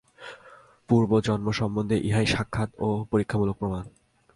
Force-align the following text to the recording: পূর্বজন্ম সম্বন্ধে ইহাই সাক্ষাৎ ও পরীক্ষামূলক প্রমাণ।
পূর্বজন্ম 0.89 1.47
সম্বন্ধে 1.51 1.95
ইহাই 1.99 2.25
সাক্ষাৎ 2.25 2.69
ও 2.79 2.87
পরীক্ষামূলক 3.11 3.55
প্রমাণ। 3.57 3.83